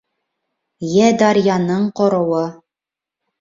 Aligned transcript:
Йә 0.93 1.09
дарьяның 1.23 1.85
ҡороуы. 2.01 2.41